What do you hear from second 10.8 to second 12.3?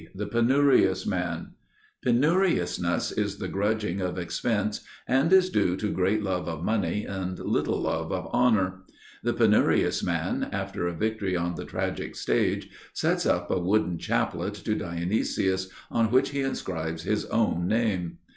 a victory on the tragic